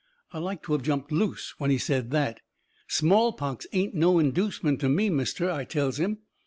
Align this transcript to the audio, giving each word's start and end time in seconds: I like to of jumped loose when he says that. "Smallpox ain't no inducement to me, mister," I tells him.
I 0.33 0.39
like 0.39 0.63
to 0.63 0.73
of 0.73 0.81
jumped 0.81 1.11
loose 1.11 1.53
when 1.59 1.69
he 1.69 1.77
says 1.77 2.05
that. 2.07 2.39
"Smallpox 2.87 3.67
ain't 3.71 3.93
no 3.93 4.17
inducement 4.17 4.79
to 4.79 4.89
me, 4.89 5.11
mister," 5.11 5.47
I 5.51 5.63
tells 5.63 5.99
him. 5.99 6.17